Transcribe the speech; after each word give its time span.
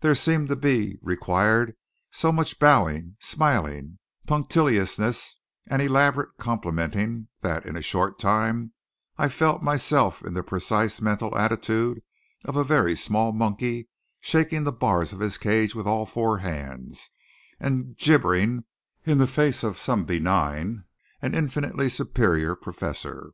There 0.00 0.16
seemed 0.16 0.48
to 0.48 0.56
be 0.56 0.98
required 1.00 1.76
so 2.10 2.32
much 2.32 2.58
bowing, 2.58 3.16
smiling, 3.20 4.00
punctiliousness 4.26 5.36
and 5.68 5.80
elaborate 5.80 6.36
complimenting 6.38 7.28
that 7.40 7.64
in 7.64 7.76
a 7.76 7.80
short 7.80 8.18
time 8.18 8.72
I 9.16 9.28
felt 9.28 9.62
myself 9.62 10.24
in 10.24 10.34
the 10.34 10.42
precise 10.42 11.00
mental 11.00 11.38
attitude 11.38 12.02
of 12.44 12.56
a 12.56 12.64
very 12.64 12.96
small 12.96 13.30
monkey 13.30 13.88
shaking 14.20 14.64
the 14.64 14.72
bars 14.72 15.12
of 15.12 15.20
his 15.20 15.38
cage 15.38 15.72
with 15.72 15.86
all 15.86 16.04
four 16.04 16.38
hands 16.38 17.10
and 17.60 17.96
gibbering 17.96 18.64
in 19.04 19.18
the 19.18 19.26
face 19.28 19.62
of 19.62 19.78
some 19.78 20.04
benign 20.04 20.82
and 21.22 21.32
infinitely 21.36 21.90
superior 21.90 22.56
professor. 22.56 23.30